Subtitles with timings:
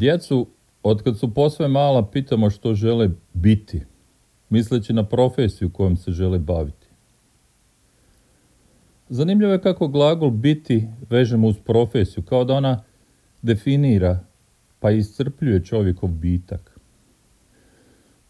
[0.00, 0.46] Djecu,
[0.82, 3.82] otkad su posve mala, pitamo što žele biti,
[4.50, 6.86] misleći na profesiju kojom se žele baviti.
[9.08, 12.82] Zanimljivo je kako glagol biti vežemo uz profesiju, kao da ona
[13.42, 14.24] definira
[14.78, 16.80] pa iscrpljuje čovjekov bitak.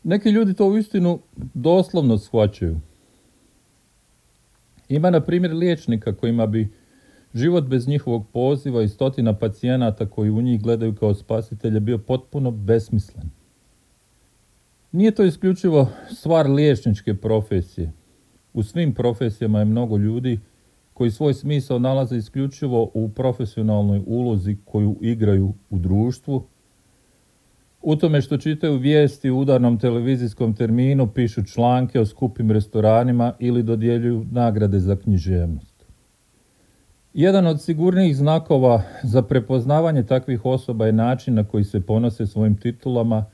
[0.02, 1.20] Neki ljudi to uistinu
[1.54, 2.80] doslovno shvaćaju.
[4.88, 6.68] Ima na primjer liječnika kojima bi
[7.34, 12.50] život bez njihovog poziva i stotina pacijenata koji u njih gledaju kao spasitelje bio potpuno
[12.50, 13.30] besmislen.
[14.92, 17.92] Nije to isključivo stvar liječničke profesije.
[18.52, 20.40] U svim profesijama je mnogo ljudi
[20.92, 26.46] koji svoj smisao nalaze isključivo u profesionalnoj ulozi koju igraju u društvu,
[27.82, 33.62] u tome što čitaju vijesti u udarnom televizijskom terminu, pišu članke o skupim restoranima ili
[33.62, 35.69] dodjeljuju nagrade za književnost.
[37.14, 42.56] Jedan od sigurnijih znakova za prepoznavanje takvih osoba je način na koji se ponose svojim
[42.56, 43.24] titulama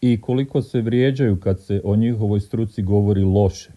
[0.00, 3.70] i koliko se vrijeđaju kad se o njihovoj struci govori loše.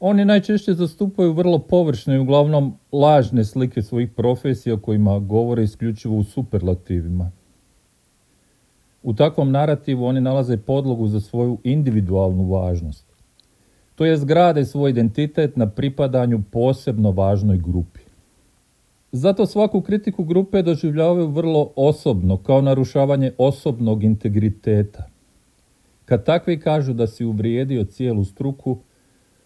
[0.00, 6.24] Oni najčešće zastupaju vrlo površne i uglavnom lažne slike svojih profesija kojima govore isključivo u
[6.24, 7.30] superlativima.
[9.02, 13.07] U takvom narativu oni nalaze podlogu za svoju individualnu važnost.
[13.98, 18.00] To je zgrade svoj identitet na pripadanju posebno važnoj grupi.
[19.12, 25.08] Zato svaku kritiku grupe doživljavaju vrlo osobno, kao narušavanje osobnog integriteta.
[26.04, 28.78] Kad takvi kažu da si uvrijedio cijelu struku,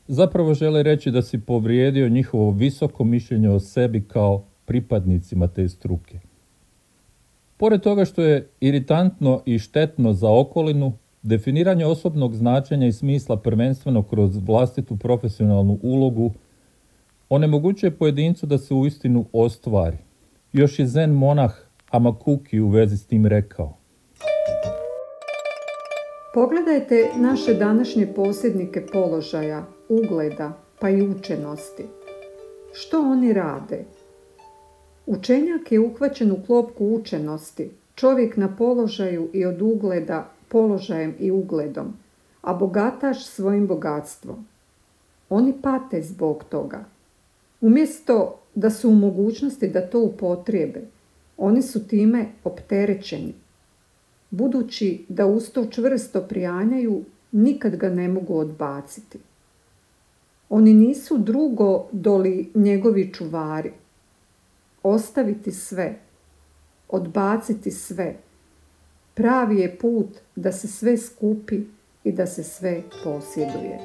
[0.09, 6.19] zapravo žele reći da si povrijedio njihovo visoko mišljenje o sebi kao pripadnicima te struke.
[7.57, 10.93] Pored toga što je iritantno i štetno za okolinu,
[11.23, 16.33] definiranje osobnog značenja i smisla prvenstveno kroz vlastitu profesionalnu ulogu
[17.29, 19.97] onemogućuje pojedincu da se uistinu ostvari.
[20.53, 21.55] Još je zen monah
[21.91, 23.77] Amakuki u vezi s tim rekao.
[26.35, 31.85] Pogledajte naše današnje posjednike položaja, ugleda pa i učenosti.
[32.73, 33.85] Što oni rade?
[35.07, 41.93] Učenjak je uhvaćen u klopku učenosti, čovjek na položaju i od ugleda položajem i ugledom,
[42.43, 44.47] a bogataš svojim bogatstvom.
[45.29, 46.85] Oni pate zbog toga.
[47.61, 50.81] Umjesto da su u mogućnosti da to upotrijebe,
[51.37, 53.35] oni su time opterećeni.
[54.31, 59.19] Budući da usto čvrsto prijanjaju, nikad ga ne mogu odbaciti.
[60.49, 63.73] Oni nisu drugo doli njegovi čuvari.
[64.83, 65.99] Ostaviti sve,
[66.89, 68.17] odbaciti sve.
[69.15, 71.61] Pravi je put da se sve skupi
[72.05, 73.79] i da se sve posjeduje.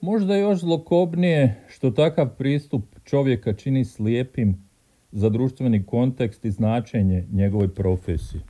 [0.00, 4.66] Možda još zlokobnije što takav pristup čovjeka čini slijepim
[5.12, 8.42] za društveni kontekst i značenje njegove profesije.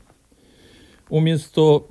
[1.11, 1.87] Umjesto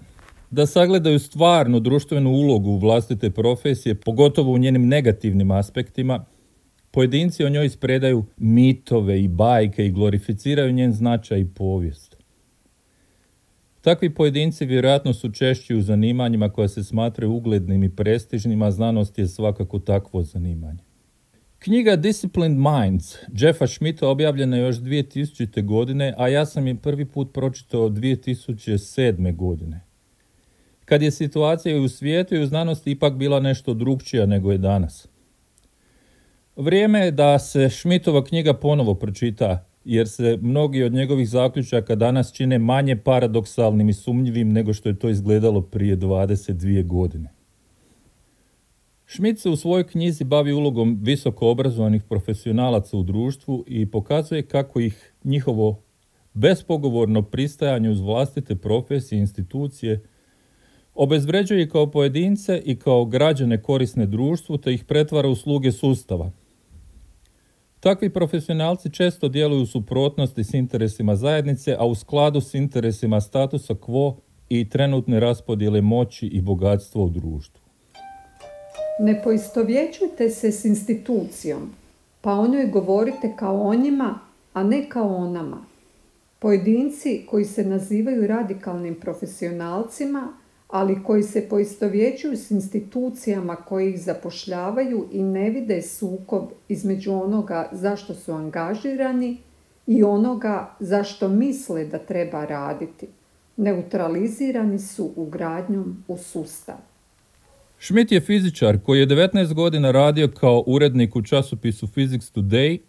[0.52, 6.26] da sagledaju stvarnu društvenu ulogu vlastite profesije, pogotovo u njenim negativnim aspektima,
[6.92, 12.15] pojedinci o njoj spredaju mitove i bajke i glorificiraju njen značaj i povijest.
[13.86, 19.18] Takvi pojedinci vjerojatno su češći u zanimanjima koja se smatraju uglednim i prestižnim, a znanost
[19.18, 20.80] je svakako takvo zanimanje.
[21.60, 25.66] Knjiga Disciplined Minds Jeffa Schmidta objavljena je još 2000.
[25.66, 29.36] godine, a ja sam je prvi put pročitao 2007.
[29.36, 29.82] godine.
[30.86, 35.08] Kad je situacija u svijetu i u znanosti ipak bila nešto drugčija nego je danas.
[36.56, 42.34] Vrijeme je da se Schmidtova knjiga ponovo pročita, jer se mnogi od njegovih zaključaka danas
[42.34, 47.30] čine manje paradoksalnim i sumnjivim nego što je to izgledalo prije 22 godine.
[49.08, 54.80] Schmidt se u svojoj knjizi bavi ulogom visoko obrazovanih profesionalaca u društvu i pokazuje kako
[54.80, 55.82] ih njihovo
[56.34, 60.04] bespogovorno pristajanje uz vlastite profesije i institucije
[60.96, 66.32] obezvređuje kao pojedince i kao građane korisne društvu te ih pretvara u sluge sustava.
[67.86, 73.74] Takvi profesionalci često djeluju u suprotnosti s interesima zajednice, a u skladu s interesima statusa
[73.74, 74.16] quo
[74.50, 77.62] i trenutne raspodjele moći i bogatstva u društvu.
[79.00, 81.74] Ne poistovjećujte se s institucijom,
[82.22, 84.20] pa o njoj govorite kao o njima,
[84.54, 85.58] a ne kao o nama.
[86.40, 90.34] Pojedinci koji se nazivaju radikalnim profesionalcima,
[90.68, 97.70] ali koji se poistovjećuju s institucijama koji ih zapošljavaju i ne vide sukob između onoga
[97.72, 99.38] zašto su angažirani
[99.88, 103.08] i onoga zašto misle da treba raditi.
[103.58, 106.76] Neutralizirani su ugradnjom u sustav.
[107.80, 112.80] Schmidt je fizičar koji je 19 godina radio kao urednik u časopisu Physics Today,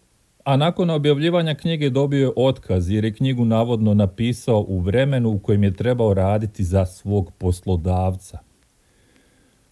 [0.47, 5.39] a nakon objavljivanja knjige dobio je otkaz jer je knjigu navodno napisao u vremenu u
[5.39, 8.39] kojem je trebao raditi za svog poslodavca.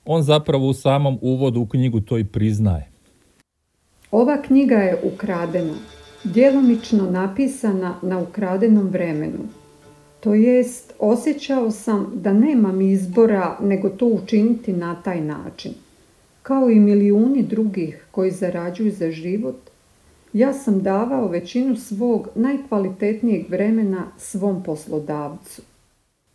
[0.06, 2.88] On zapravo u samom uvodu u knjigu to i priznaje.
[4.12, 5.74] Ova knjiga je ukradena,
[6.24, 9.48] djelomično napisana na ukradenom vremenu.
[10.19, 15.74] To jest, osjećao sam da nemam izbora nego to učiniti na taj način.
[16.44, 19.75] Kao i milijuni drugih koji zarađuju za život,
[20.35, 25.61] ja sam davao većinu svog najkvalitetnijeg vremena svom poslodavcu.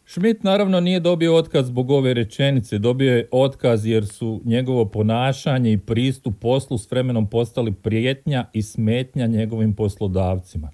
[0.07, 5.73] Schmidt naravno nije dobio otkaz zbog ove rečenice, dobio je otkaz jer su njegovo ponašanje
[5.73, 10.71] i pristup poslu s vremenom postali prijetnja i smetnja njegovim poslodavcima.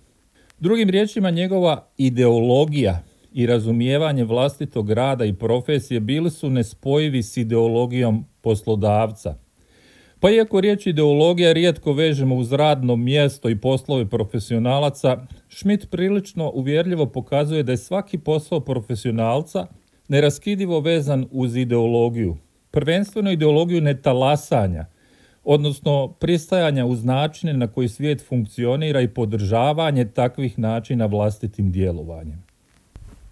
[0.61, 3.03] Drugim riječima, njegova ideologija
[3.33, 9.35] i razumijevanje vlastitog rada i profesije bili su nespojivi s ideologijom poslodavca–
[10.21, 17.07] pa iako riječ ideologija rijetko vežemo uz radno mjesto i poslove profesionalaca, Schmidt prilično uvjerljivo
[17.07, 19.67] pokazuje da je svaki posao profesionalca
[20.09, 22.37] neraskidivo vezan uz ideologiju.
[22.71, 24.87] Prvenstveno ideologiju netalasanja,
[25.45, 32.43] odnosno pristajanja uz načine na koji svijet funkcionira i podržavanje takvih načina vlastitim djelovanjem.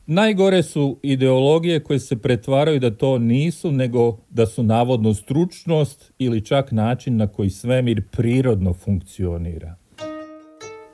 [0.06, 6.45] Najgore su ideologije koje se pretvaraju da to nisu, nego da su navodno stručnost ili
[6.45, 9.75] čak način na koji svemir prirodno funkcionira.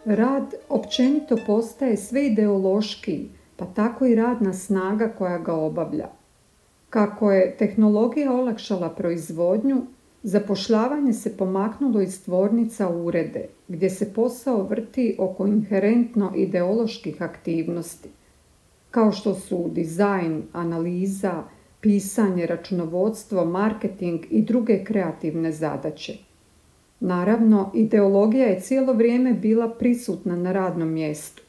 [0.04, 6.08] Rad općenito postaje sve ideološki, pa tako i radna snaga koja ga obavlja.
[6.90, 9.82] Kako je tehnologija olakšala proizvodnju,
[10.22, 18.08] zapošljavanje se pomaknulo iz tvornica urede, gdje se posao vrti oko inherentno ideoloških aktivnosti
[18.90, 21.42] kao što su dizajn, analiza,
[21.80, 26.18] pisanje, računovodstvo, marketing i druge kreativne zadaće.
[27.00, 31.42] Naravno, ideologija je cijelo vrijeme bila prisutna na radnom mjestu.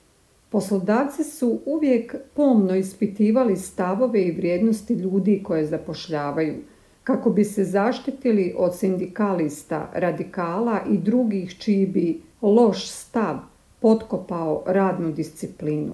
[0.50, 6.56] Poslodavci su uvijek pomno ispitivali stavove i vrijednosti ljudi koje zapošljavaju,
[7.04, 13.38] kako bi se zaštitili od sindikalista, radikala i drugih čiji bi loš stav
[13.80, 15.94] potkopao radnu disciplinu.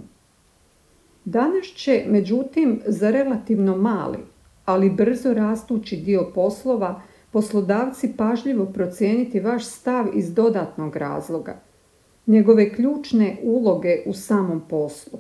[1.30, 4.18] Danas će, međutim, za relativno mali,
[4.66, 7.02] ali brzo rastući dio poslova,
[7.32, 11.60] poslodavci pažljivo procijeniti vaš stav iz dodatnog razloga,
[12.28, 15.20] njegove ključne uloge u samom poslu.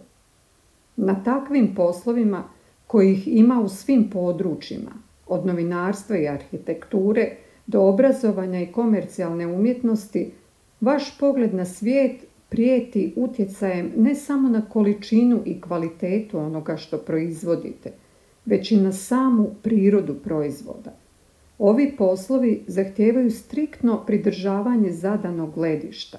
[0.96, 2.44] Na takvim poslovima,
[2.88, 4.92] kojih ima u svim područjima,
[5.28, 10.32] od novinarstva i arhitekture do obrazovanja i komercijalne umjetnosti,
[10.82, 17.92] vaš pogled na svijet prijeti utjecajem ne samo na količinu i kvalitetu onoga što proizvodite,
[18.46, 20.98] već i na samu prirodu proizvoda.
[21.60, 26.18] Ovi poslovi zahtijevaju striktno pridržavanje zadanog gledišta,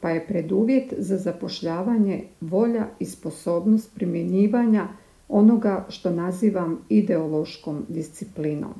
[0.00, 4.88] pa je preduvjet za zapošljavanje volja i sposobnost primjenjivanja
[5.28, 8.74] onoga što nazivam ideološkom disciplinom.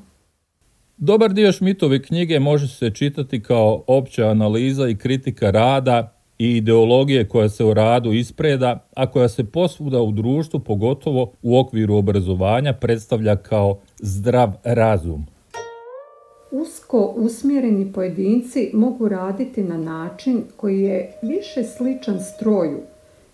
[0.96, 7.28] Dobar dio Šmitove knjige može se čitati kao opća analiza i kritika rada i ideologije
[7.28, 12.72] koja se u radu ispreda, a koja se posvuda u društvu, pogotovo u okviru obrazovanja,
[12.72, 15.26] predstavlja kao zdrav razum.
[16.50, 22.80] Usko usmjereni pojedinci mogu raditi na način koji je više sličan stroju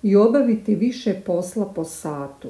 [0.02, 2.49] i obaviti više posla po satu.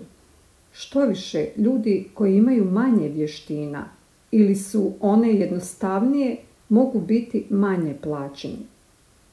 [0.72, 3.84] Što više, ljudi koji imaju manje vještina
[4.30, 6.36] ili su one jednostavnije
[6.68, 8.69] mogu biti manje plaćeni.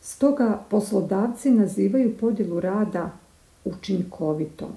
[0.09, 3.11] Stoga poslodavci nazivaju podjelu rada
[3.65, 4.69] učinkovitom.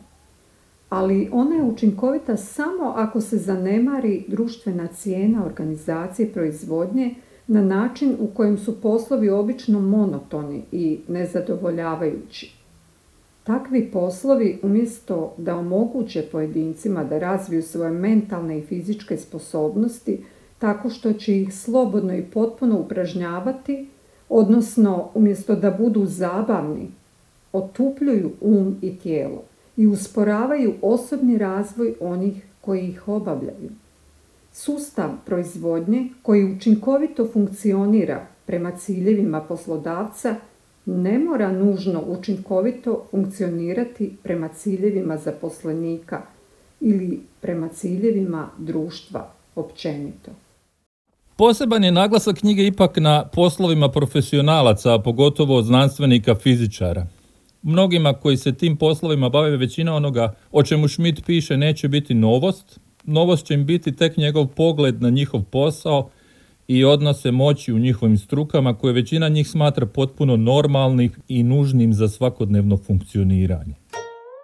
[0.88, 7.14] Ali ona je učinkovita samo ako se zanemari društvena cijena organizacije proizvodnje
[7.46, 12.54] na način u kojem su poslovi obično monotoni i nezadovoljavajući.
[13.44, 20.24] Takvi poslovi umjesto da omoguće pojedincima da razviju svoje mentalne i fizičke sposobnosti
[20.58, 23.88] tako što će ih slobodno i potpuno upražnjavati,
[24.30, 26.90] odnosno umjesto da budu zabavni,
[27.52, 29.42] otupljuju um i tijelo
[29.76, 33.70] i usporavaju osobni razvoj onih koji ih obavljaju.
[34.52, 40.36] Sustav proizvodnje koji učinkovito funkcionira prema ciljevima poslodavca
[40.86, 46.22] ne mora nužno učinkovito funkcionirati prema ciljevima zaposlenika
[46.80, 50.30] ili prema ciljevima društva općenito.
[51.40, 57.06] Poseban je naglasak knjige ipak na poslovima profesionalaca, a pogotovo znanstvenika fizičara.
[57.62, 62.80] Mnogima koji se tim poslovima bave većina onoga o čemu Schmidt piše neće biti novost.
[63.04, 66.10] Novost će im biti tek njegov pogled na njihov posao
[66.68, 72.08] i odnose moći u njihovim strukama koje većina njih smatra potpuno normalnih i nužnim za
[72.08, 73.74] svakodnevno funkcioniranje.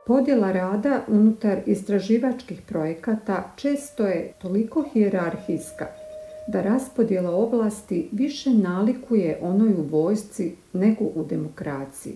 [0.07, 6.06] Podjela rada unutar istraživačkih projekata često je toliko hijerarhijska
[6.47, 12.15] da raspodjela oblasti više nalikuje onoj u vojsci nego u demokraciji.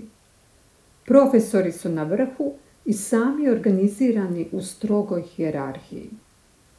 [1.06, 2.52] Profesori su na vrhu
[2.84, 6.10] i sami organizirani u strogoj hijerarhiji.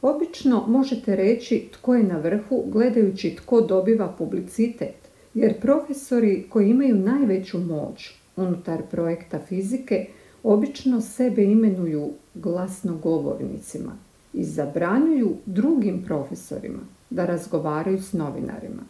[0.02, 4.94] Obično možete reći tko je na vrhu gledajući tko dobiva publicitet,
[5.34, 10.06] jer profesori koji imaju najveću moć unutar projekta fizike
[10.42, 13.92] obično sebe imenuju glasnogovornicima
[14.32, 16.80] i zabranjuju drugim profesorima
[17.12, 18.82] da razgovaraju s novinarima.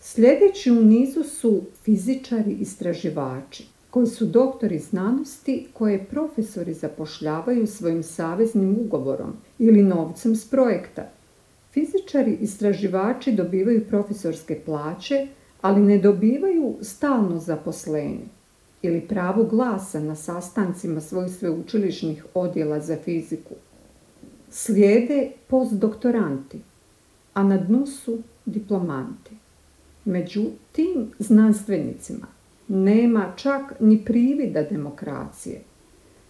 [0.00, 8.76] Sljedeći u nizu su fizičari istraživači koji su doktori znanosti koje profesori zapošljavaju svojim saveznim
[8.80, 11.10] ugovorom ili novcem s projekta.
[11.72, 15.26] Fizičari istraživači dobivaju profesorske plaće,
[15.60, 18.28] ali ne dobivaju stalno zaposlenje
[18.82, 23.54] ili pravo glasa na sastancima svojih sveučilišnih odjela za fiziku.
[24.50, 26.60] Slijede postdoktoranti,
[27.38, 29.36] a na dnu su diplomanti.
[30.04, 32.26] Među tim znanstvenicima
[32.68, 35.60] nema čak ni privida demokracije.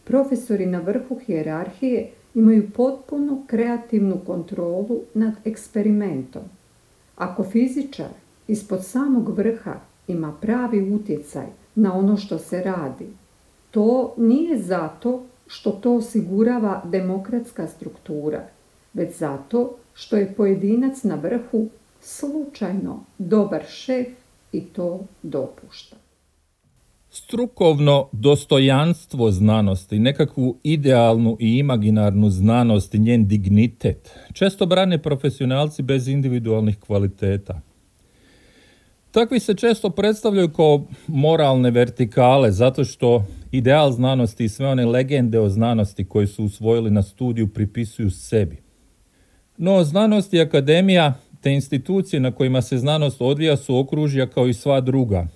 [0.05, 6.43] Profesori na vrhu hijerarhije imaju potpuno kreativnu kontrolu nad eksperimentom.
[7.17, 8.11] Ako fizičar
[8.49, 9.75] ispod samog vrha
[10.09, 13.07] ima pravi utjecaj na ono što se radi,
[13.71, 18.47] to nije zato što to osigurava demokratska struktura,
[18.95, 21.69] već zato što je pojedinac na vrhu
[22.01, 24.07] slučajno dobar šef
[24.53, 25.97] i to dopušta.
[27.11, 36.09] Strukovno dostojanstvo znanosti, nekakvu idealnu i imaginarnu znanost i njen dignitet, često brane profesionalci bez
[36.09, 37.61] individualnih kvaliteta.
[39.11, 45.41] Takvi se često predstavljaju kao moralne vertikale zato što ideal znanosti i sve one legende
[45.41, 48.68] o znanosti koje su usvojili na studiju pripisuju sebi.
[49.59, 54.55] No, znanost i akademija te institucije na kojima se znanost odvija su okružja kao i
[54.55, 55.27] sva druga.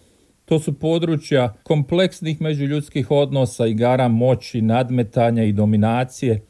[0.45, 6.41] To su područja kompleksnih međuljudskih odnosa, igara moći, nadmetanja i dominacije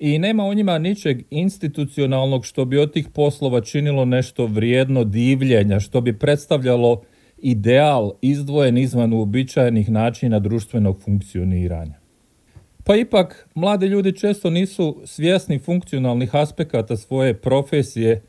[0.00, 5.80] i nema u njima ničeg institucionalnog što bi od tih poslova činilo nešto vrijedno divljenja,
[5.80, 7.02] što bi predstavljalo
[7.38, 11.99] ideal izdvojen izvan uobičajenih načina društvenog funkcioniranja.
[12.84, 18.22] Pa ipak, mladi ljudi često nisu svjesni funkcionalnih aspekata svoje profesije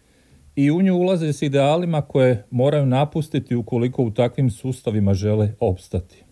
[0.56, 6.24] i u nju ulaze s idealima koje moraju napustiti ukoliko u takvim sustavima žele opstati.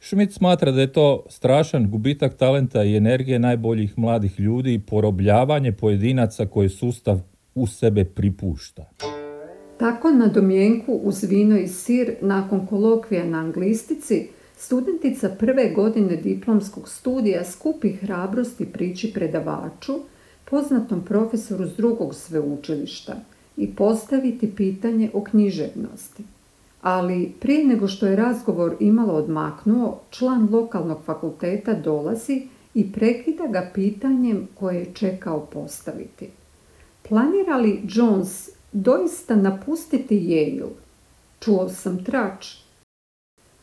[0.00, 5.72] Schmidt smatra da je to strašan gubitak talenta i energije najboljih mladih ljudi i porobljavanje
[5.72, 7.20] pojedinaca koje sustav
[7.54, 8.90] u sebe pripušta.
[9.78, 14.28] Tako na domjenku uz vino i sir nakon kolokvija na anglistici
[14.60, 19.92] studentica prve godine diplomskog studija skupi hrabrosti priči predavaču,
[20.44, 23.16] poznatom profesoru s drugog sveučilišta
[23.56, 26.22] i postaviti pitanje o književnosti.
[26.82, 32.42] Ali prije nego što je razgovor imalo odmaknuo, član lokalnog fakulteta dolazi
[32.74, 36.28] i prekida ga pitanjem koje je čekao postaviti.
[37.08, 40.68] Planira li Jones doista napustiti Yale?
[41.40, 42.69] Čuo sam trač.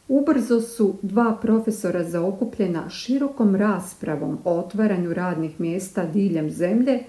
[0.08, 7.00] Ubrzo su dva profesora zaokupljena širokom raspravom o otvaranju radnih mjesta diljem zemlje,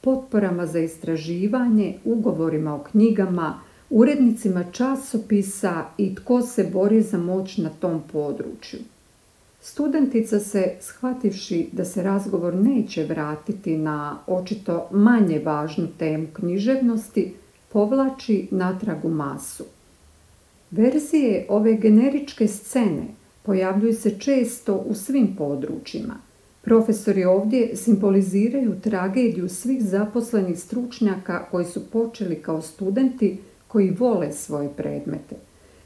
[0.00, 3.60] potporama za istraživanje, ugovorima o knjigama,
[3.90, 8.80] urednicima časopisa i tko se bori za moć na tom području.
[9.60, 17.34] Studentica se, shvativši da se razgovor neće vratiti na očito manje važnu temu književnosti,
[17.72, 19.64] povlači natrag u masu.
[20.70, 23.06] Verzije ove generičke scene
[23.42, 26.14] pojavljuju se često u svim područjima.
[26.62, 34.68] Profesori ovdje simboliziraju tragediju svih zaposlenih stručnjaka koji su počeli kao studenti koji vole svoje
[34.76, 35.36] predmete.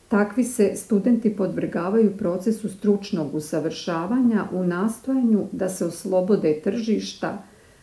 [0.09, 7.43] Takvi se studenti podvrgavaju procesu stručnog usavršavanja u nastojanju da se oslobode tržišta,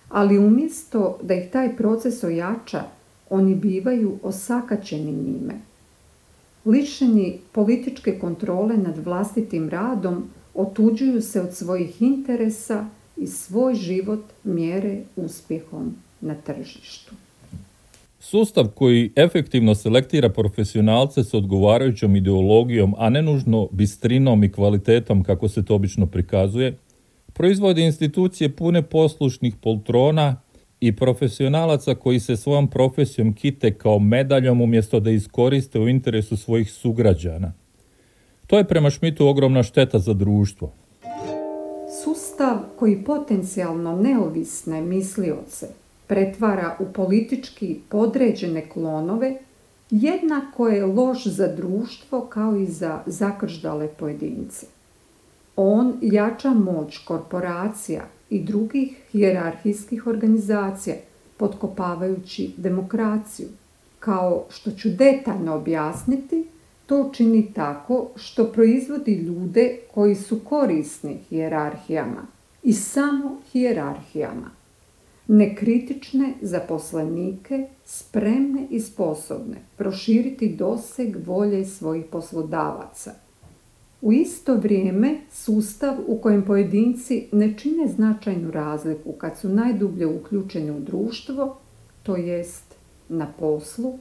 [0.09, 2.83] ali umjesto da ih taj proces ojača,
[3.29, 5.53] oni bivaju osakaćeni njime.
[6.67, 12.85] Lišeni političke kontrole nad vlastitim radom, otuđuju se od svojih interesa
[13.17, 17.15] i svoj život mjere uspjehom na tržištu.
[18.19, 25.49] Sustav koji efektivno selektira profesionalce s odgovarajućom ideologijom, a ne nužno bistrinom i kvalitetom kako
[25.49, 26.77] se to obično prikazuje,
[27.33, 30.35] proizvodi institucije pune poslušnih poltrona
[30.79, 36.71] i profesionalaca koji se svojom profesijom kite kao medaljom umjesto da iskoriste u interesu svojih
[36.71, 37.53] sugrađana.
[38.47, 40.73] To je prema Šmitu ogromna šteta za društvo.
[42.03, 45.67] Sustav koji potencijalno neovisne mislioce
[46.07, 49.37] pretvara u politički podređene klonove
[49.89, 54.65] jednako je loš za društvo kao i za zakrždale pojedince.
[55.55, 60.95] On jača moć korporacija i drugih hijerarhijskih organizacija,
[61.37, 63.47] potkopavajući demokraciju.
[63.99, 66.45] Kao što ću detaljno objasniti,
[66.85, 72.27] to čini tako što proizvodi ljude koji su korisni hijerarhijama
[72.63, 74.51] i samo hijerarhijama.
[75.27, 83.13] Nekritične zaposlenike, spremne i sposobne proširiti doseg volje svojih poslodavaca–
[84.01, 90.71] u isto vrijeme sustav u kojem pojedinci ne čine značajnu razliku kad su najdublje uključeni
[90.71, 91.57] u društvo,
[92.03, 92.75] to jest
[93.09, 93.99] na poslu,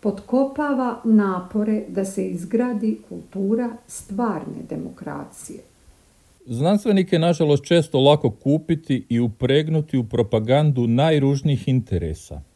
[0.00, 5.58] potkopava napore da se izgradi kultura stvarne demokracije.
[6.46, 12.40] Znanstvenike je nažalost često lako kupiti i upregnuti u propagandu najružnijih interesa–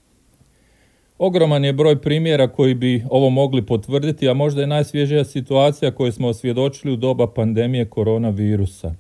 [1.23, 6.12] Ogroman je broj primjera koji bi ovo mogli potvrditi, a možda je najsvježija situacija koju
[6.12, 8.95] smo osvjedočili u doba pandemije koronavirusa.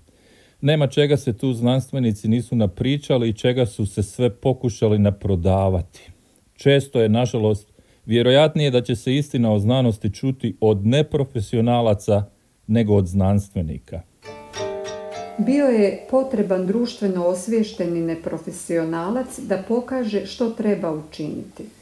[0.60, 6.10] Nema čega se tu znanstvenici nisu napričali i čega su se sve pokušali naprodavati.
[6.56, 7.72] Često je, nažalost,
[8.06, 12.24] vjerojatnije da će se istina o znanosti čuti od neprofesionalaca
[12.66, 14.00] nego od znanstvenika.
[15.38, 21.79] Bio je potreban društveno osviješteni neprofesionalac da pokaže što treba učiniti.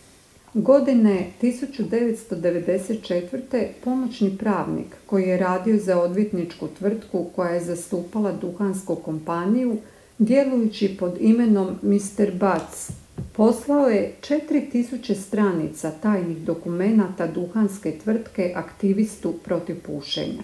[0.54, 3.66] Godine 1994.
[3.84, 9.76] pomoćni pravnik koji je radio za odvjetničku tvrtku koja je zastupala duhansku kompaniju,
[10.18, 12.32] djelujući pod imenom Mr.
[12.40, 12.90] Bac,
[13.32, 20.42] poslao je 4000 stranica tajnih dokumenata duhanske tvrtke aktivistu protiv pušenja.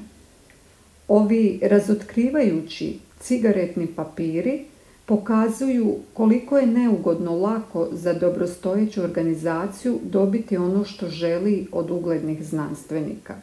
[1.09, 4.65] Ovi razotkrivajući cigaretni papiri
[5.07, 13.35] pokazuju koliko je neugodno lako za dobrostojeću organizaciju dobiti ono što želi od uglednih znanstvenika.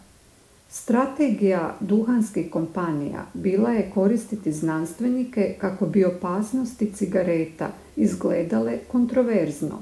[0.70, 9.80] Strategija duhanskih kompanija bila je koristiti znanstvenike kako bi opasnosti cigareta izgledale kontroverzno.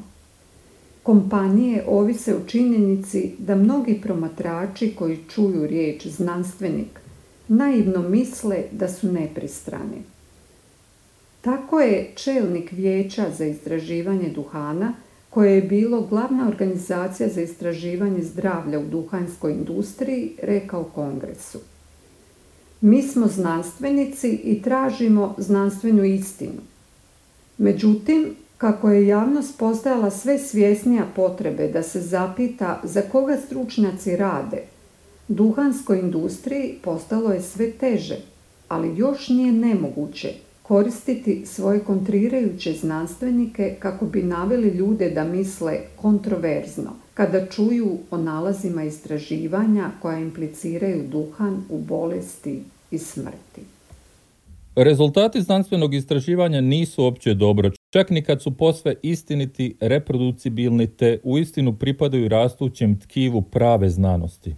[1.03, 6.99] Kompanije ovise u činjenici da mnogi promatrači koji čuju riječ znanstvenik
[7.47, 10.18] naivno misle da su nepristrani.
[11.41, 14.93] Tako je čelnik vijeća za istraživanje duhana,
[15.29, 21.59] koje je bilo glavna organizacija za istraživanje zdravlja u duhanskoj industriji, rekao kongresu.
[22.81, 26.61] Mi smo znanstvenici i tražimo znanstvenu istinu.
[27.57, 34.63] Međutim, kako je javnost postajala sve svjesnija potrebe da se zapita za koga stručnjaci rade,
[35.27, 38.17] duhanskoj industriji postalo je sve teže,
[38.67, 46.91] ali još nije nemoguće koristiti svoje kontrirajuće znanstvenike kako bi naveli ljude da misle kontroverzno
[47.13, 53.61] kada čuju o nalazima istraživanja koja impliciraju duhan u bolesti i smrti.
[54.75, 61.75] Rezultati znanstvenog istraživanja nisu opće dobro, čak ni kad su posve istiniti, reproducibilni te uistinu
[61.75, 64.55] pripadaju rastućem tkivu prave znanosti.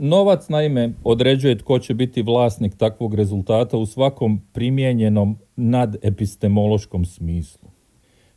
[0.00, 7.68] Novac naime određuje tko će biti vlasnik takvog rezultata u svakom primijenjenom nadepistemološkom smislu.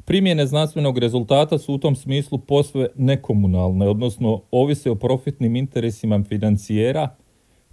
[0.06, 7.16] Primjene znanstvenog rezultata su u tom smislu posve nekomunalne, odnosno ovise o profitnim interesima financijera,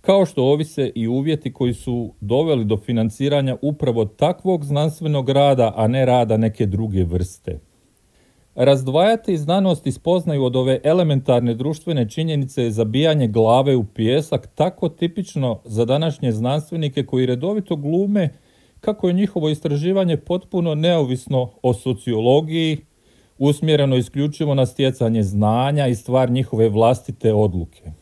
[0.01, 5.89] kao što ovise i uvjeti koji su doveli do financiranja upravo takvog znanstvenog rada, a
[5.89, 7.61] ne rada neke druge vrste.
[8.59, 9.93] Razdvajati znanost i
[10.41, 17.07] od ove elementarne društvene činjenice je zabijanje glave u pijesak tako tipično za današnje znanstvenike
[17.07, 18.29] koji redovito glume
[18.81, 22.79] kako je njihovo istraživanje potpuno neovisno o sociologiji,
[23.39, 27.93] usmjereno isključivo na stjecanje znanja i stvar njihove vlastite odluke.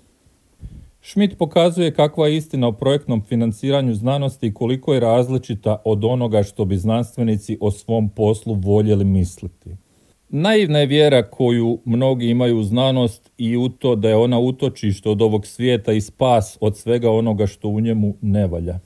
[1.02, 6.42] Schmidt pokazuje kakva je istina o projektnom financiranju znanosti i koliko je različita od onoga
[6.42, 9.85] što bi znanstvenici o svom poslu voljeli misliti.
[10.28, 15.08] Naivna je vjera koju mnogi imaju u znanost i u to da je ona utočište
[15.08, 18.78] od ovog svijeta i spas od svega onoga što u njemu ne valja.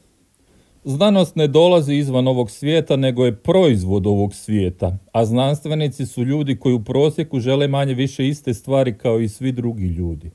[0.84, 6.56] Znanost ne dolazi izvan ovog svijeta, nego je proizvod ovog svijeta, a znanstvenici su ljudi
[6.56, 10.30] koji u prosjeku žele manje više iste stvari kao i svi drugi ljudi.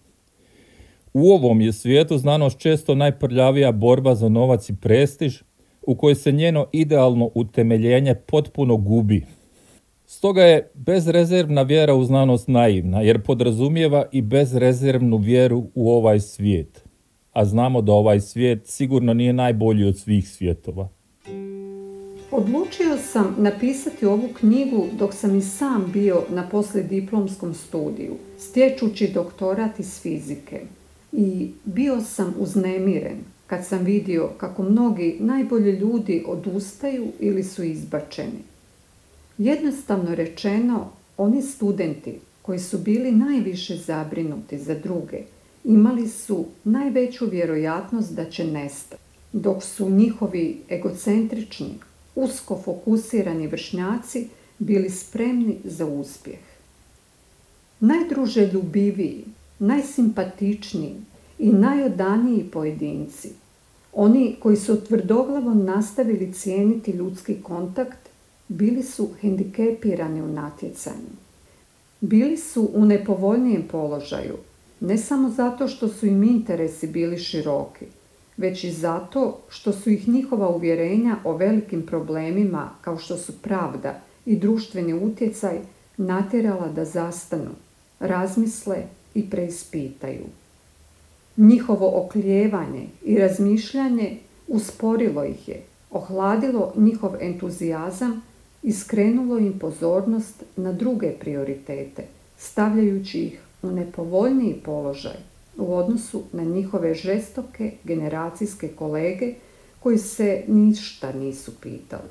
[1.13, 5.41] U ovom je svijetu znanost često najprljavija borba za novac i prestiž,
[5.81, 9.25] u kojoj se njeno idealno utemeljenje potpuno gubi.
[10.07, 16.83] Stoga je bezrezervna vjera u znanost naivna, jer podrazumijeva i bezrezervnu vjeru u ovaj svijet.
[17.33, 20.89] A znamo da ovaj svijet sigurno nije najbolji od svih svjetova.
[22.31, 26.49] Odlučio sam napisati ovu knjigu dok sam i sam bio na
[26.89, 30.61] diplomskom studiju, stječući doktorat iz fizike.
[31.11, 38.54] I bio sam uznemiren kad sam vidio kako mnogi najbolji ljudi odustaju ili su izbačeni.
[39.37, 45.17] Jednostavno rečeno, oni studenti koji su bili najviše zabrinuti za druge,
[45.63, 49.01] imali su najveću vjerojatnost da će nestati,
[49.33, 51.73] dok su njihovi egocentrični,
[52.15, 54.27] usko fokusirani vršnjaci
[54.59, 56.39] bili spremni za uspjeh.
[57.79, 59.25] Najdruže ljubiviji,
[59.59, 60.95] najsimpatičniji
[61.39, 63.29] i najodaniji pojedinci,
[63.93, 68.04] oni koji su tvrdoglavo nastavili cijeniti ljudski kontakt,
[68.47, 71.15] bili su hendikepirani u natjecanju.
[72.01, 74.35] Bili su u nepovoljnijem položaju,
[74.79, 77.85] ne samo zato što su im interesi bili široki,
[78.37, 84.01] već i zato što su ih njihova uvjerenja o velikim problemima kao što su pravda
[84.25, 85.59] i društveni utjecaj
[85.97, 87.51] natjerala da zastanu,
[87.99, 88.77] razmisle
[89.13, 90.25] i preispitaju.
[91.37, 98.21] Njihovo oklijevanje i razmišljanje usporilo ih je, ohladilo njihov entuzijazam
[98.65, 102.03] i skrenulo im pozornost na druge prioritete,
[102.37, 105.17] stavljajući ih u nepovoljniji položaj
[105.57, 109.33] u odnosu na njihove žestoke generacijske kolege
[109.79, 112.09] koji se ništa nisu pitali.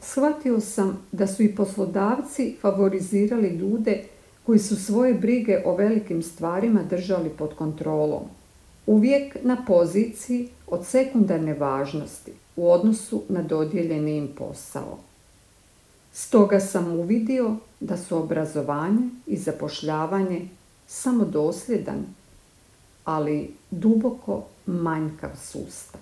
[0.00, 4.02] Shvatio sam da su i poslodavci favorizirali ljude
[4.46, 8.22] koji su svoje brige o velikim stvarima držali pod kontrolom,
[8.86, 15.11] uvijek na poziciji od sekundarne važnosti u odnosu na dodijeljeni im posao.
[16.12, 20.40] Stoga sam uvidio da su obrazovanje i zapošljavanje
[20.86, 22.04] samo dosljedan,
[23.04, 26.00] ali duboko manjkav sustav.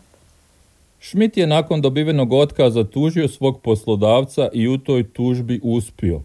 [1.01, 6.20] Schmidt je nakon dobivenog otkaza tužio svog poslodavca i u toj tužbi uspio.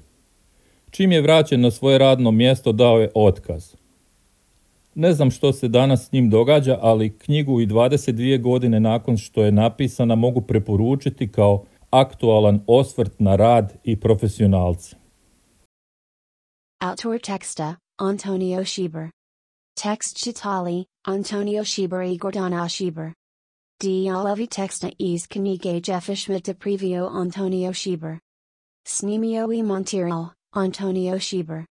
[0.92, 3.76] Čim je vraćen na svoje radno mjesto dao je otkaz.
[4.96, 9.44] Ne znam što se danas s njim događa, ali knjigu i 22 godine nakon što
[9.44, 14.96] je napisana mogu preporučiti kao aktualan osvrt na rad i profesionalce.
[16.82, 19.10] Autor teksta Antonio Schieber.
[19.76, 23.14] Text čitali Antonio Schieber i Gordana Schieber.
[23.82, 28.20] Dialovi teksta iz knjige Jeffa Schmidt Previo Antonio Schieber.
[28.88, 31.66] Snimio i montirao Antonio Schieber